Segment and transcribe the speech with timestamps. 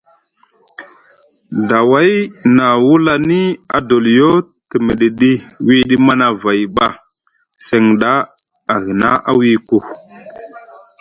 [1.69, 2.11] Daway
[2.57, 3.41] na wulani
[3.77, 4.29] adoliyo
[4.69, 5.31] te miɗiɗi
[5.65, 6.87] wiɗi Manavay ɓa
[7.67, 8.11] seŋ ɗa
[8.73, 9.09] ahina
[9.39, 9.77] wiku.